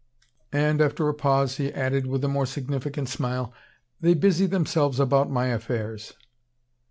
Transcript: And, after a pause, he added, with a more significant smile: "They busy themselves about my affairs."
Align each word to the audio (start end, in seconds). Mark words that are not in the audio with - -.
And, 0.55 0.81
after 0.81 1.07
a 1.09 1.13
pause, 1.13 1.57
he 1.57 1.71
added, 1.71 2.07
with 2.07 2.23
a 2.23 2.27
more 2.27 2.47
significant 2.47 3.07
smile: 3.07 3.53
"They 3.99 4.15
busy 4.15 4.47
themselves 4.47 4.99
about 4.99 5.29
my 5.29 5.49
affairs." 5.49 6.13